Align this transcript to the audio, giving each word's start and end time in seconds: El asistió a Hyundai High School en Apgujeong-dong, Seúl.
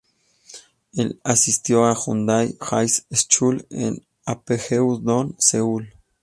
El 0.95 1.19
asistió 1.23 1.85
a 1.85 1.93
Hyundai 1.95 2.57
High 2.59 2.89
School 3.11 3.67
en 3.69 4.03
Apgujeong-dong, 4.25 5.35
Seúl. 5.37 5.93